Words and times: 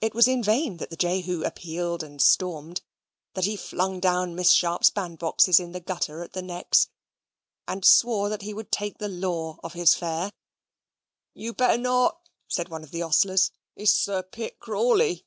It 0.00 0.14
was 0.14 0.28
in 0.28 0.40
vain 0.44 0.76
that 0.76 0.96
Jehu 1.00 1.42
appealed 1.42 2.04
and 2.04 2.22
stormed; 2.22 2.80
that 3.34 3.44
he 3.44 3.56
flung 3.56 3.98
down 3.98 4.36
Miss 4.36 4.52
Sharp's 4.52 4.88
bandboxes 4.88 5.58
in 5.58 5.72
the 5.72 5.80
gutter 5.80 6.22
at 6.22 6.32
the 6.32 6.42
'Necks, 6.42 6.86
and 7.66 7.84
swore 7.84 8.36
he 8.40 8.54
would 8.54 8.70
take 8.70 8.98
the 8.98 9.08
law 9.08 9.58
of 9.64 9.72
his 9.72 9.96
fare. 9.96 10.30
"You'd 11.34 11.56
better 11.56 11.82
not," 11.82 12.20
said 12.46 12.68
one 12.68 12.84
of 12.84 12.92
the 12.92 13.02
ostlers; 13.02 13.50
"it's 13.74 13.90
Sir 13.90 14.22
Pitt 14.22 14.60
Crawley." 14.60 15.26